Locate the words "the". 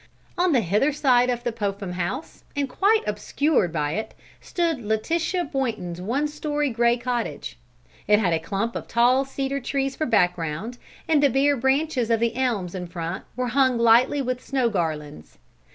0.51-0.61, 1.43-1.51, 11.21-11.29, 12.19-12.35